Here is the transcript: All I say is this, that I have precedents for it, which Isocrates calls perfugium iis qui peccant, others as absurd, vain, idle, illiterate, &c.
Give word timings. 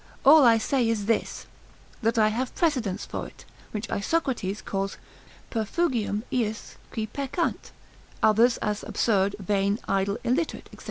All 0.25 0.43
I 0.45 0.57
say 0.57 0.89
is 0.89 1.05
this, 1.05 1.45
that 2.01 2.17
I 2.17 2.29
have 2.29 2.55
precedents 2.55 3.05
for 3.05 3.27
it, 3.27 3.45
which 3.69 3.87
Isocrates 3.87 4.59
calls 4.59 4.97
perfugium 5.51 6.23
iis 6.33 6.77
qui 6.91 7.05
peccant, 7.05 7.71
others 8.23 8.57
as 8.63 8.81
absurd, 8.81 9.35
vain, 9.39 9.77
idle, 9.87 10.17
illiterate, 10.23 10.69
&c. 10.73 10.79